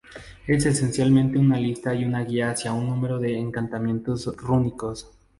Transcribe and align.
Es 0.47 0.65
esencialmente 0.65 1.37
una 1.37 1.59
lista 1.59 1.93
y 1.93 2.05
una 2.05 2.23
guía 2.23 2.49
hacia 2.49 2.73
un 2.73 2.87
número 2.87 3.19
de 3.19 3.37
encantamientos 3.37 4.35
rúnicos. 4.35 5.11